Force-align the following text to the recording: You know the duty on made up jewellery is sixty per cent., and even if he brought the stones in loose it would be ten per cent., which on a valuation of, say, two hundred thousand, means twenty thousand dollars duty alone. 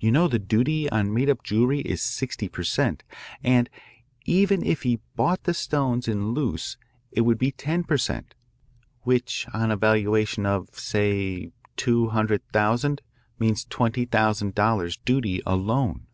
You 0.00 0.10
know 0.10 0.26
the 0.26 0.40
duty 0.40 0.90
on 0.90 1.14
made 1.14 1.30
up 1.30 1.44
jewellery 1.44 1.78
is 1.82 2.02
sixty 2.02 2.48
per 2.48 2.64
cent., 2.64 3.04
and 3.40 3.70
even 4.24 4.64
if 4.64 4.82
he 4.82 4.98
brought 5.14 5.44
the 5.44 5.54
stones 5.54 6.08
in 6.08 6.32
loose 6.32 6.76
it 7.12 7.20
would 7.20 7.38
be 7.38 7.52
ten 7.52 7.84
per 7.84 7.96
cent., 7.96 8.34
which 9.02 9.46
on 9.54 9.70
a 9.70 9.76
valuation 9.76 10.44
of, 10.44 10.70
say, 10.76 11.52
two 11.76 12.08
hundred 12.08 12.42
thousand, 12.48 13.00
means 13.38 13.64
twenty 13.64 14.06
thousand 14.06 14.56
dollars 14.56 14.96
duty 15.04 15.40
alone. 15.46 16.08